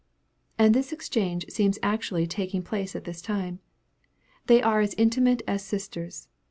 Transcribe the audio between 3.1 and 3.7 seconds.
time.